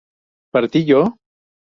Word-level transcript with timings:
¿partí 0.53 0.79
yo? 0.89 1.01